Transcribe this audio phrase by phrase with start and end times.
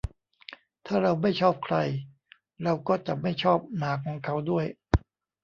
[0.85, 1.77] ถ้าเราไม่ชอบใคร
[2.63, 4.65] เราก็จะไม่ชอบหมาของเขาด้วย